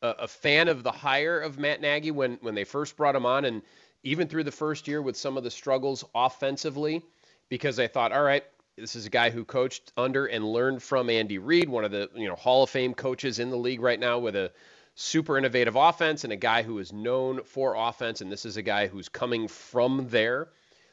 [0.02, 3.24] a, a fan of the hire of Matt Nagy when when they first brought him
[3.24, 3.62] on, and
[4.02, 7.02] even through the first year with some of the struggles offensively,
[7.48, 8.44] because I thought, all right,
[8.76, 12.08] this is a guy who coached under and learned from Andy Reid, one of the
[12.14, 14.50] you know Hall of Fame coaches in the league right now, with a
[14.94, 18.62] super innovative offense and a guy who is known for offense, and this is a
[18.62, 20.48] guy who's coming from there.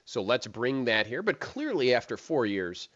[0.06, 1.22] So let's bring that here.
[1.22, 2.90] But clearly, after four years,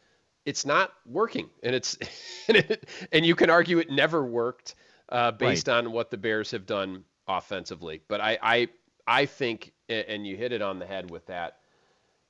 [0.45, 1.97] it's not working, and it's
[2.47, 4.76] and, it, and you can argue it never worked
[5.10, 8.02] uh, based on what the Bears have done offensively.
[8.08, 8.67] But I I
[9.08, 11.58] I think, and you hit it on the head with that,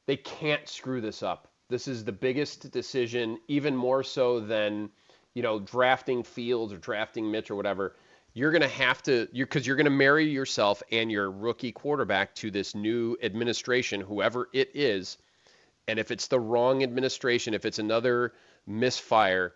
[0.05, 1.47] they can't screw this up.
[1.69, 4.89] This is the biggest decision, even more so than
[5.33, 7.95] you know drafting Fields or drafting Mitch or whatever
[8.33, 11.71] you're going to have to because you're, you're going to marry yourself and your rookie
[11.71, 15.17] quarterback to this new administration whoever it is
[15.87, 18.33] and if it's the wrong administration if it's another
[18.65, 19.53] misfire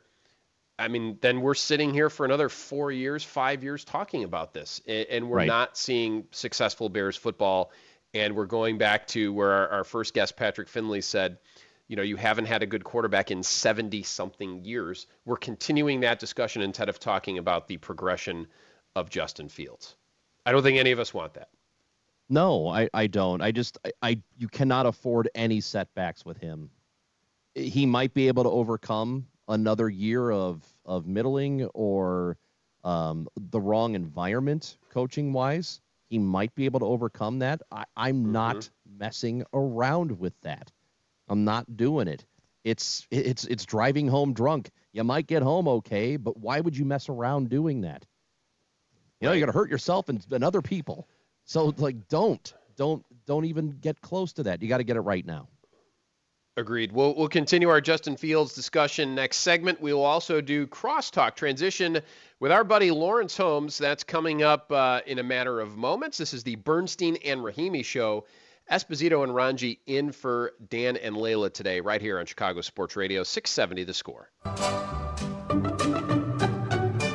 [0.79, 4.81] i mean then we're sitting here for another four years five years talking about this
[4.87, 5.47] and, we're Right.
[5.47, 7.71] not seeing successful bears football
[8.13, 11.37] and we're going back to where our, our first guest patrick finley said
[11.89, 15.07] you know, you haven't had a good quarterback in 70 something years.
[15.23, 18.47] We're continuing that discussion instead of talking about the progression
[18.93, 19.95] of Justin Fields.
[20.45, 21.47] I don't think any of us want that.
[22.27, 23.41] No, I, I don't.
[23.41, 26.71] I just I, I you cannot afford any setbacks with him.
[27.55, 32.37] He might be able to overcome another year of of middling or
[32.83, 35.81] um, the wrong environment coaching wise.
[36.09, 37.61] He might be able to overcome that.
[37.71, 40.71] I, I'm not messing around with that.
[41.27, 42.25] I'm not doing it.
[42.63, 44.71] It's it's it's driving home drunk.
[44.93, 48.05] You might get home okay, but why would you mess around doing that?
[49.19, 51.07] You know, you're gonna hurt yourself and, and other people.
[51.45, 54.61] So like, don't don't don't even get close to that.
[54.61, 55.47] You got to get it right now.
[56.57, 56.91] Agreed.
[56.91, 59.79] We'll, we'll continue our Justin Fields discussion next segment.
[59.79, 62.01] We will also do crosstalk transition
[62.39, 63.77] with our buddy Lawrence Holmes.
[63.77, 66.17] That's coming up uh, in a matter of moments.
[66.17, 68.25] This is the Bernstein and Rahimi show.
[68.71, 73.23] Esposito and Rongey in for Dan and Leila today, right here on Chicago Sports Radio,
[73.23, 74.31] 670 The Score.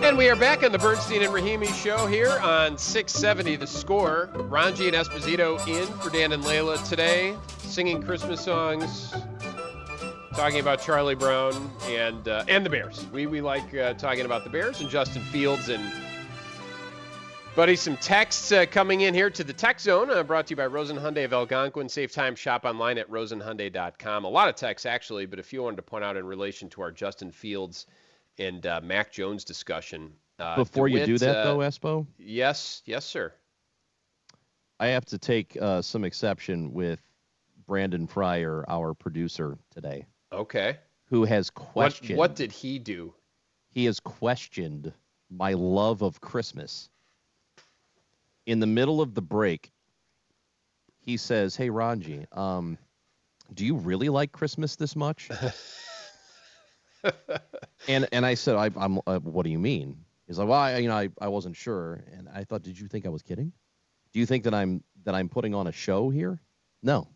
[0.03, 4.31] And we are back on the Bernstein and Rahimi show here on 670 The Score.
[4.35, 7.35] Rongey and Esposito in for Dan and Leila today,
[7.73, 9.15] singing Christmas songs,
[10.35, 13.07] talking about Charlie Brown and uh, and the Bears.
[13.13, 15.83] We we like uh, talking about the Bears and Justin Fields and
[17.57, 17.75] buddy.
[17.75, 20.67] Some texts uh, coming in here to the Tech Zone, uh, brought to you by
[20.67, 21.89] Rosen Hyundai of Algonquin.
[21.89, 24.25] Save time, shop online at rosenhyundai.com.
[24.25, 26.83] A lot of texts actually, but a few wanted to point out in relation to
[26.83, 27.87] our Justin Fields
[28.39, 30.13] and uh, Mac Jones discussion.
[30.39, 33.33] Uh, Before you do that, though, Espo, Yes, yes, sir.
[34.79, 37.01] I have to take uh, some exception with
[37.73, 40.77] Brandon Fryer, our producer today, Okay.
[41.07, 42.19] who has What, questioned.
[42.19, 43.15] what did he do?
[43.71, 44.93] he has questioned
[45.31, 46.91] my love of Christmas.
[48.45, 49.73] In the middle of the break,
[51.01, 52.77] he says, "Hey, Rongey, um,
[53.55, 55.31] do you really like Christmas this much?"
[57.89, 59.01] and and I said, I, "I'm.
[59.07, 62.05] Uh, what do you mean?" He's like, "Well, I, you know, I, I wasn't sure."
[62.13, 63.51] And I thought, "Did you think I was kidding?
[64.13, 66.39] Do you think that I'm that I'm putting on a show here?"
[66.83, 67.09] No,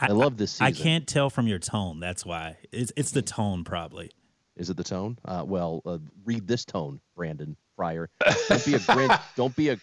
[0.00, 2.00] I love this I can't tell from your tone.
[2.00, 2.56] That's why.
[2.72, 4.10] It's it's the tone probably.
[4.56, 5.18] Is it the tone?
[5.24, 8.10] Uh, well, uh, read this tone, Brandon Fryer.
[8.48, 9.20] Don't be a Grinch.
[9.36, 9.78] don't be a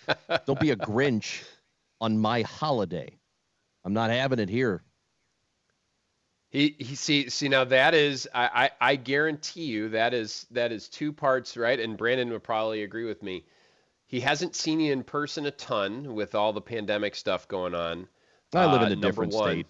[0.46, 1.44] don't be a Grinch
[2.02, 3.18] on my holiday.
[3.84, 4.84] I'm not having it here.
[6.50, 10.72] He he see see now that is I, I I guarantee you that is that
[10.72, 13.46] is two parts right and Brandon would probably agree with me.
[14.08, 18.08] He hasn't seen you in person a ton with all the pandemic stuff going on.
[18.54, 19.50] I live Uh, in a number different one.
[19.52, 19.68] state.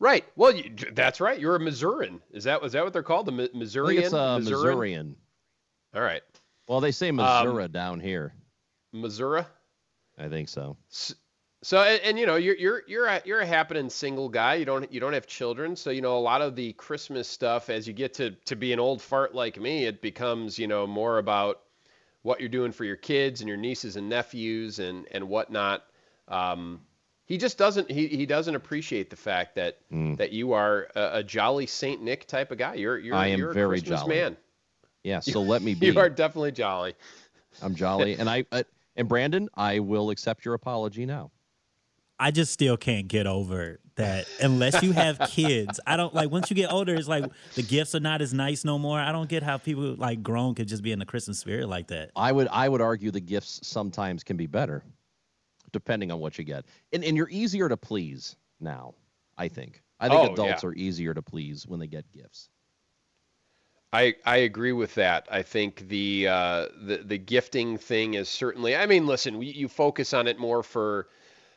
[0.00, 0.24] Right.
[0.34, 1.38] Well, you, that's right.
[1.38, 2.20] You're a Missourian.
[2.32, 3.26] Is that was that what they're called?
[3.26, 4.02] The Mi- I think Missourian.
[4.02, 4.64] it's a Missourian?
[4.64, 5.16] Missourian.
[5.94, 6.22] All right.
[6.66, 8.32] Well, they say Missouri down here.
[8.92, 9.44] Missouri.
[10.18, 10.76] I think so.
[11.62, 14.54] So and, and you know you're you're you're a, you're a happening single guy.
[14.54, 17.68] You don't you don't have children, so you know a lot of the Christmas stuff.
[17.68, 20.86] As you get to to be an old fart like me, it becomes you know
[20.86, 21.60] more about
[22.22, 25.84] what you're doing for your kids and your nieces and nephews and and whatnot.
[26.28, 26.80] Um,
[27.30, 29.78] he just doesn't he, he doesn't appreciate the fact that
[30.16, 32.74] that you are a, a jolly Saint Nick type of guy.
[32.74, 34.16] You're you're I am you're a very Christmas jolly.
[34.16, 34.36] man.
[35.04, 35.20] Yeah.
[35.20, 35.86] So let me be.
[35.86, 36.94] You are definitely jolly.
[37.62, 38.64] I'm jolly, and I uh,
[38.96, 41.30] and Brandon, I will accept your apology now.
[42.18, 45.78] I just still can't get over that unless you have kids.
[45.86, 48.64] I don't like once you get older, it's like the gifts are not as nice
[48.64, 48.98] no more.
[48.98, 51.86] I don't get how people like grown could just be in the Christmas spirit like
[51.88, 52.10] that.
[52.16, 54.82] I would I would argue the gifts sometimes can be better,
[55.72, 58.94] depending on what you get, and and you're easier to please now.
[59.38, 59.82] I think.
[59.98, 60.68] I think Oh, adults yeah.
[60.68, 62.48] are easier to please when they get gifts.
[63.92, 65.26] I, I agree with that.
[65.30, 68.76] I think the uh, the the gifting thing is certainly.
[68.76, 71.08] I mean, listen, we, you focus on it more for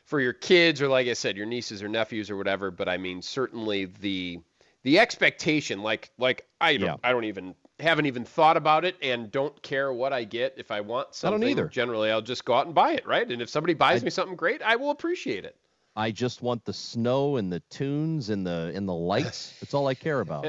[0.04, 2.70] for your kids or, like I said, your nieces or nephews or whatever.
[2.72, 4.40] But I mean, certainly the
[4.82, 6.96] the expectation, like like I don't Yeah.
[7.04, 10.54] I don't even haven't even thought about it and don't care what I get.
[10.56, 11.68] If I want something, I something, don't either.
[11.68, 13.30] generally I'll just go out and buy it, right?
[13.30, 15.56] And if somebody buys me something great, I will appreciate it.
[15.96, 19.54] I just want the snow and the tunes and the and the lights.
[19.60, 20.46] That's all I care about.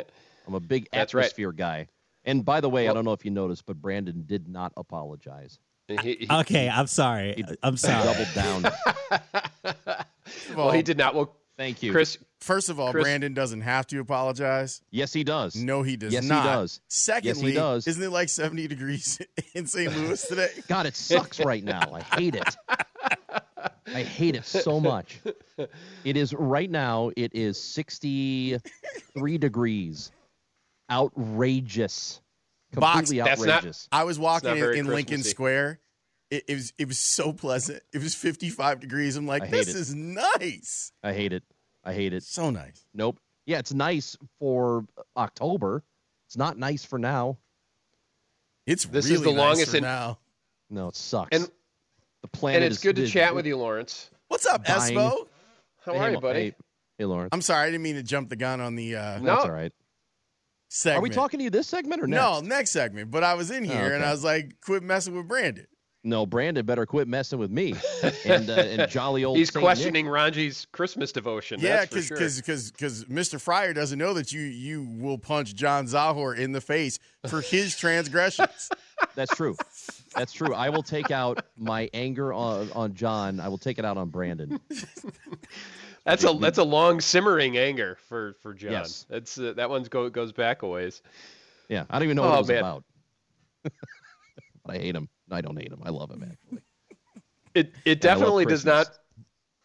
[0.47, 1.23] I'm a big That's right.
[1.25, 1.87] atmosphere guy.
[2.25, 5.59] And by the way, I don't know if you noticed, but Brandon did not apologize.
[5.87, 7.35] He- he- Okay, I'm sorry.
[7.37, 8.03] He I'm He sorry.
[8.03, 8.71] doubled down.
[10.55, 11.13] well, he did not.
[11.13, 11.91] Well, Thank you.
[11.91, 14.81] Chris, First of all, Chris- Brandon doesn't have to apologize.
[14.91, 15.55] Yes, he does.
[15.55, 16.81] No, he does Yes, he does.
[16.89, 17.87] Secondly, yes, he does.
[17.87, 19.19] isn't it like 70 degrees
[19.55, 19.95] in St.
[19.95, 20.49] Louis today?
[20.67, 21.93] God, it sucks right now.
[21.93, 22.55] I hate it.
[23.87, 25.21] I hate it so much.
[26.03, 27.11] It is right now.
[27.15, 30.11] It is 63 degrees.
[30.91, 32.21] Outrageous.
[32.73, 33.87] Box, Completely that's not- outrageous.
[33.91, 35.79] I was walking in, in Lincoln Square.
[36.31, 37.81] It, it was it was so pleasant.
[37.93, 39.15] It was 55 degrees.
[39.15, 39.75] I'm like, this it.
[39.75, 40.91] is nice.
[41.03, 41.43] I hate it.
[41.83, 42.23] I hate it.
[42.23, 42.85] So nice.
[42.93, 43.19] Nope.
[43.45, 45.83] Yeah, it's nice for October.
[46.27, 47.37] It's not nice for now.
[48.65, 50.17] It's This is the nice longest for in- now.
[50.69, 51.29] No, it sucks.
[51.37, 51.49] And-
[52.23, 54.09] the planet and it's is- good to is- chat with you, Lawrence.
[54.29, 54.95] What's up, Dying.
[54.97, 55.27] Espo?
[55.85, 56.39] How Hey, are you, buddy?
[56.39, 56.55] Hey,
[56.97, 57.29] hey, Lawrence.
[57.33, 59.25] I'm sorry, I didn't mean to jump the gun on the uh, No.
[59.25, 59.71] That's all right.
[60.67, 60.97] segment.
[60.97, 62.19] Are we talking to you this segment or next?
[62.19, 63.11] No, next segment.
[63.11, 64.05] But I was in here and okay.
[64.05, 65.67] I was like, quit messing with Brandon.
[66.05, 67.73] No, Brandon better quit messing with me
[68.25, 69.37] and uh, and jolly old.
[69.37, 71.59] He's Saint questioning Rongey's Christmas devotion.
[71.59, 72.17] Yeah, that's because sure.
[72.17, 73.41] because because because Mr.
[73.41, 77.75] Fryer doesn't know that you you will punch John Zahor in the face for his
[77.79, 78.69] transgressions.
[79.15, 79.55] That's true.
[80.15, 80.53] That's true.
[80.53, 83.39] I will take out my anger on, on John.
[83.39, 84.59] I will take it out on Brandon.
[86.05, 88.71] that's a that's a long simmering anger for for John.
[88.73, 89.07] Yes.
[89.09, 91.01] That's uh, that one's go goes back a ways.
[91.67, 92.57] Yeah, I don't even know what Oh, it was man.
[92.59, 92.83] about.
[93.63, 95.09] but I hate him.
[95.31, 95.81] I don't hate him.
[95.83, 96.61] I love him actually.
[97.55, 98.89] It it And definitely does not.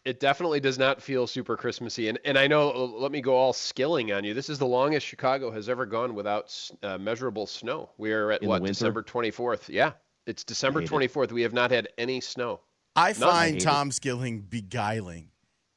[0.05, 2.69] It definitely does not feel super Christmassy, and and I know.
[2.85, 4.33] Let me go all skilling on you.
[4.33, 7.89] This is the longest Chicago has ever gone without uh, measurable snow.
[7.97, 8.63] We are at In what?
[8.63, 9.69] December twenty fourth.
[9.69, 9.91] Yeah,
[10.25, 11.33] it's December twenty fourth.
[11.33, 12.61] We have not had any snow.
[12.95, 13.65] I I find hate it.
[13.65, 15.29] Tom Skilling beguiling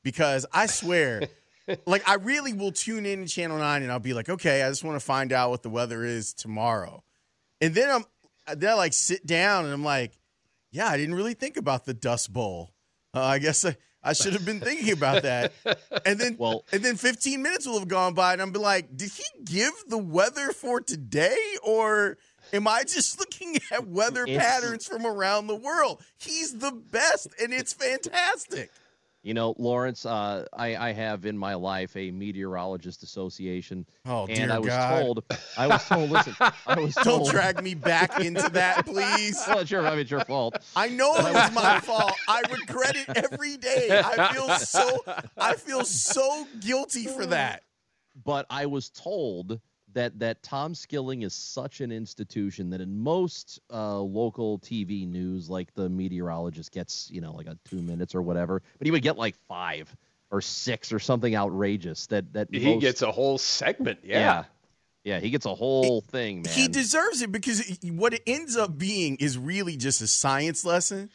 [0.05, 1.23] because I swear,
[1.87, 4.69] like I really will tune in to Channel Nine and I'll be like, okay, I
[4.69, 7.03] just want to find out what the weather is tomorrow,
[7.61, 8.05] and then I'm
[8.57, 10.13] then I like sit down and I'm like,
[10.71, 12.73] yeah, I didn't really think about the Dust Bowl.
[13.15, 15.53] Uh, I guess I, I should have been thinking about that.
[16.05, 18.97] And then Well- and then 15 minutes will have gone by and I'm be like,
[18.97, 22.19] did he give the weather for today or
[22.53, 26.03] am I just looking at weather patterns from around the world?
[26.19, 28.71] He's the best and it's fantastic.
[29.25, 34.53] You know, Lawrence, uh, I, I have in my life a meteorologist association, Oh, and
[34.53, 35.03] I was God.
[35.03, 35.25] told,
[35.57, 39.43] I was told, listen, I was Don't told, drag me back into that, please.
[39.49, 40.59] Well, it's your, I mean, it's your fault.
[40.77, 42.13] I know it was my fault.
[42.29, 43.89] I regret it every day.
[44.05, 45.03] I feel so
[45.39, 47.63] I feel so guilty for that.
[48.27, 49.59] but I was told
[49.95, 55.49] that that Tom Skilling is such an institution that in most uh, local TV news,
[55.51, 59.03] like the meteorologist gets, you know, like a two minutes or whatever, but he would
[59.03, 59.95] get like five
[60.31, 62.07] or six or something outrageous.
[62.09, 64.01] That that He most- gets a whole segment.
[64.05, 64.19] Yeah.
[64.19, 64.45] yeah.
[65.05, 66.53] Yeah, he gets a whole thing, man.
[66.55, 70.65] He deserves it because it- what it ends up being is really just a science
[70.65, 71.11] lesson.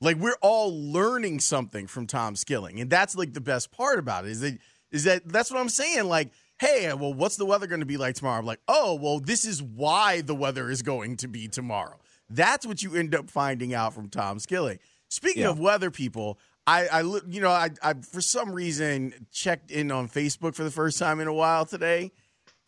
[0.00, 4.24] Like we're all learning something from Tom Skilling, and that's like the best part about
[4.26, 4.30] it.
[4.30, 4.58] Is that
[4.92, 6.04] is that that's what I'm saying?
[6.04, 6.30] Like,
[6.62, 8.38] hey, well, what's the weather going to be like tomorrow?
[8.38, 11.98] I'm like, oh, well, this is why the weather is going to be tomorrow.
[12.30, 14.78] That's what you end up finding out from Tom Skilling.
[15.08, 15.50] Speaking Yeah.
[15.50, 20.08] of weather, people, I, I, you know, I, I, for some reason checked in on
[20.08, 22.12] Facebook for the first time in a while today.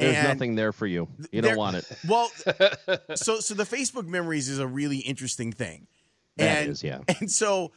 [0.01, 1.07] There's and- nothing there for you.
[1.31, 1.87] You don't want it.
[2.09, 2.29] Well,
[3.15, 5.87] so so the Facebook memories is a really interesting thing.
[6.37, 6.99] That and, is, yeah.
[7.21, 7.71] And so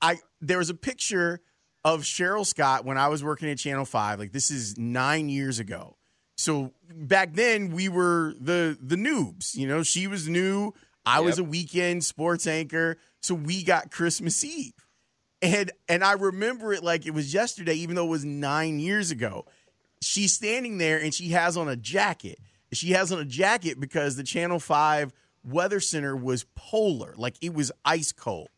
[0.00, 1.42] I there was a picture
[1.84, 4.18] of Cheryl Scott when I was working at Channel 5.
[4.18, 5.96] Like this is 9 years ago.
[6.36, 10.72] So back then we were the the noobs, you know, she was new,
[11.04, 14.74] I was a weekend sports anchor, so we got Christmas Eve.
[15.42, 19.10] And and I remember it like it was yesterday even though it was 9 years
[19.10, 19.46] ago
[20.00, 22.38] she's standing there and she has on a jacket.
[22.72, 25.12] She has on a jacket because the Channel 5
[25.44, 28.48] weather center was polar, like it was ice cold.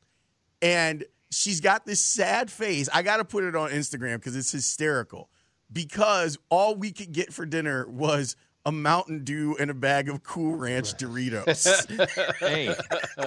[0.60, 2.88] And she's got this sad face.
[2.92, 5.28] I got to put it on Instagram because it's hysterical.
[5.72, 8.34] Because all we could get for dinner was
[8.66, 12.36] a Mountain Dew and a bag of Cool Ranch Doritos.
[12.40, 12.74] hey,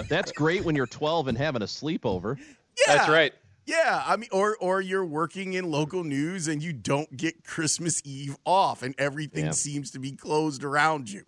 [0.09, 2.37] that's great when you're 12 and having a sleepover.
[2.37, 2.95] yeah.
[2.97, 3.33] That's right.
[3.65, 8.01] Yeah, I mean, or or you're working in local news and you don't get Christmas
[8.03, 9.51] Eve off, and everything Yeah.
[9.51, 11.23] seems to be closed around you.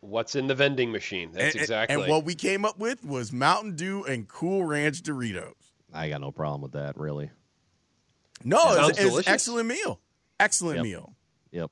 [0.00, 1.30] What's in the vending machine?
[1.32, 1.94] That's And- exactly.
[2.02, 5.52] And what we came up with was Mountain Dew and Cool Ranch Doritos.
[5.92, 7.30] I got no problem with that, really.
[8.44, 10.00] No, it's, it's an excellent meal.
[10.38, 10.84] Excellent Yep.
[10.84, 11.14] meal.
[11.50, 11.70] Yep.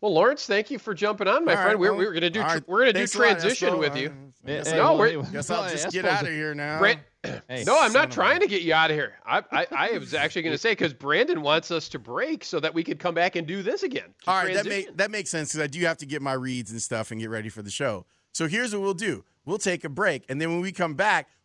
[0.00, 1.68] well, Lawrence, thank you for jumping on, my All friend.
[1.70, 2.68] right, we're, well, we're gonna do all right.
[2.68, 3.78] we're gonna do Thanks a lot, transition Espo.
[3.78, 4.12] with you.
[4.46, 6.78] Guess Hey, I'll- no, we're- guess I'll just get out of here now.
[6.78, 7.00] Brand-
[7.48, 9.14] Hey, no, I'm not trying to get you out of here.
[9.26, 12.60] I I, I was actually going to say because Brandon wants us to break so
[12.60, 14.14] that we could come back and do this again.
[14.22, 14.90] to All right, that transition.
[14.90, 17.20] make that makes sense because I do have to get my reads and stuff and
[17.20, 18.06] get ready for the show.
[18.32, 21.28] So here's what we'll do: we'll take a break, and then when we come back,